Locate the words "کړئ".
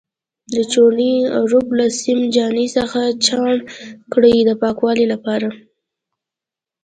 4.13-4.37